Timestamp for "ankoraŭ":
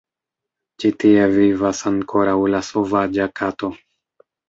1.93-2.37